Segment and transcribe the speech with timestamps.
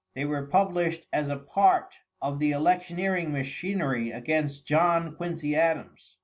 [0.15, 1.93] They were published as a part
[2.23, 6.17] of the electioneering machinery against John Quincy Adams.